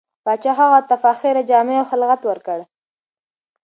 [0.23, 2.59] پاچا هغه ته فاخره جامې او خلعت ورکړ.